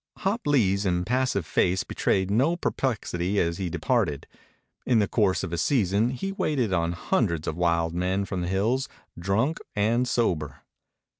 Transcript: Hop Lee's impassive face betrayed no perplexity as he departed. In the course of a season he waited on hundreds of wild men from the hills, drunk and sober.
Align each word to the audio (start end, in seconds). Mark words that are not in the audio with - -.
Hop 0.17 0.47
Lee's 0.47 0.83
impassive 0.83 1.45
face 1.45 1.83
betrayed 1.83 2.31
no 2.31 2.55
perplexity 2.55 3.39
as 3.39 3.59
he 3.59 3.69
departed. 3.69 4.25
In 4.83 4.97
the 4.97 5.07
course 5.07 5.43
of 5.43 5.53
a 5.53 5.59
season 5.59 6.09
he 6.09 6.31
waited 6.31 6.73
on 6.73 6.93
hundreds 6.93 7.47
of 7.47 7.55
wild 7.55 7.93
men 7.93 8.25
from 8.25 8.41
the 8.41 8.47
hills, 8.47 8.89
drunk 9.15 9.59
and 9.75 10.07
sober. 10.07 10.63